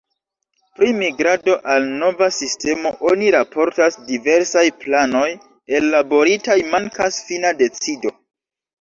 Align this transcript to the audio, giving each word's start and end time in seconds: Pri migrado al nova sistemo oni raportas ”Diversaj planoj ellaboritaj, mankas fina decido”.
Pri 0.77 0.87
migrado 1.01 1.57
al 1.73 1.85
nova 1.99 2.29
sistemo 2.39 2.93
oni 3.11 3.29
raportas 3.37 4.01
”Diversaj 4.09 4.67
planoj 4.87 5.25
ellaboritaj, 5.83 6.61
mankas 6.77 7.25
fina 7.31 7.57
decido”. 7.65 8.19